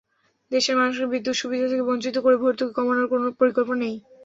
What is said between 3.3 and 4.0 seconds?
পরিকল্পনা নেই।